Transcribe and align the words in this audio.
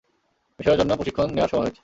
মিশনের 0.59 0.79
জন্য 0.79 0.91
প্রশিক্ষণ 0.97 1.27
নেয়ার 1.35 1.51
সময় 1.51 1.63
হয়েছে। 1.63 1.79